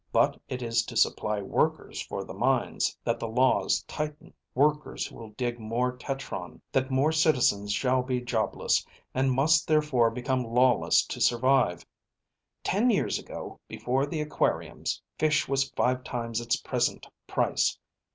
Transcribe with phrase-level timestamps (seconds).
[0.11, 5.15] But it is to supply workers for the mines that the laws tighten, workers who
[5.15, 8.83] will dig more tetron, that more citizens shall be jobless,
[9.13, 11.85] and must therefore become lawless to survive.
[12.63, 17.77] Ten years ago, before the aquariums, fish was five times its present price.